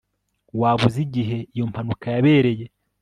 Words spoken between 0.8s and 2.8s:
uzi igihe iyo mpanuka yabereye